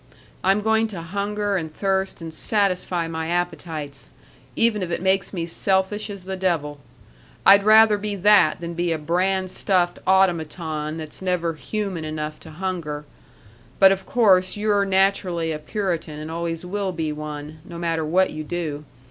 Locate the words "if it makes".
4.81-5.31